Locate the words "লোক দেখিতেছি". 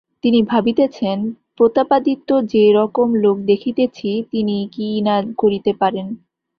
3.15-4.09